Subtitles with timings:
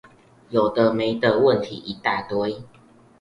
[0.49, 2.63] 有的沒的問題一大堆